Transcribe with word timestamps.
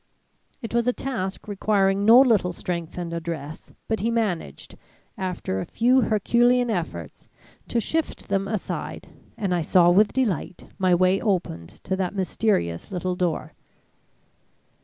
"It 0.63 0.73
was 0.73 0.87
a 0.87 0.93
task 0.93 1.47
requiring 1.47 2.05
no 2.05 2.19
little 2.21 2.51
strength 2.51 2.97
and 2.97 3.13
address, 3.13 3.71
but 3.87 3.99
he 3.99 4.09
managed, 4.09 4.75
after 5.15 5.59
a 5.59 5.65
few 5.67 6.01
herculean 6.01 6.71
efforts, 6.71 7.27
to 7.67 7.79
shift 7.79 8.27
them 8.27 8.47
aside 8.47 9.09
and 9.37 9.53
I 9.53 9.61
saw 9.61 9.91
with 9.91 10.11
delight 10.11 10.65
my 10.79 10.95
way 10.95 11.21
opened 11.21 11.69
to 11.83 11.95
that 11.97 12.15
mysterious 12.15 12.91
little 12.91 13.15
door. 13.15 13.53